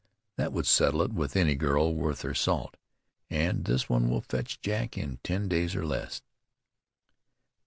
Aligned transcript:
That 0.35 0.51
would 0.51 0.65
settle 0.65 1.03
it 1.03 1.13
with 1.13 1.35
any 1.35 1.53
girl 1.53 1.93
worth 1.93 2.23
her 2.23 2.33
salt, 2.33 2.75
and 3.29 3.65
this 3.65 3.87
one 3.87 4.09
will 4.09 4.21
fetch 4.21 4.59
Jack 4.59 4.97
in 4.97 5.19
ten 5.23 5.47
days, 5.47 5.75
or 5.75 5.85
less." 5.85 6.23